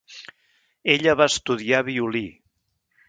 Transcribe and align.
Ella 0.93 1.15
va 1.19 1.27
estudiar 1.33 1.83
violí. 1.91 2.27